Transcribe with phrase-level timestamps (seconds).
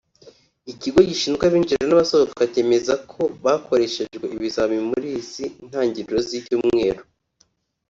[0.71, 7.01] Ikigo gishinzwe Abinjira n’Abasohoka cyemeza ko bakoreshejwe ibizamini muri izi ntangiriro z’icyumweru